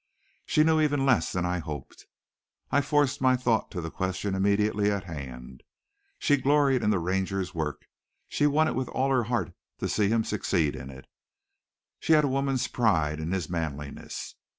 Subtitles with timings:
[0.47, 2.07] She knew even less than I hoped.
[2.71, 5.61] I forced my thought to the question immediately at hand.
[6.17, 7.85] She gloried in the Ranger's work.
[8.27, 11.05] She wanted with all her heart to see him succeed in it.
[11.99, 14.33] She had a woman's pride in his manliness.